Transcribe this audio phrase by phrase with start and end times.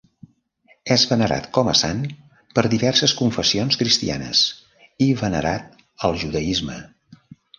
[0.93, 1.99] És venerat com a sant
[2.59, 4.43] per diverses confessions cristianes
[5.09, 6.83] i venerat al judaisme.